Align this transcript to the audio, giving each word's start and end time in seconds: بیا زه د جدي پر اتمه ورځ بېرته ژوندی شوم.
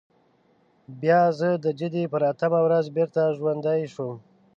بیا 1.01 1.21
زه 1.39 1.49
د 1.65 1.67
جدي 1.79 2.03
پر 2.13 2.21
اتمه 2.31 2.59
ورځ 2.67 2.85
بېرته 2.97 3.21
ژوندی 3.37 3.81
شوم. 3.93 4.15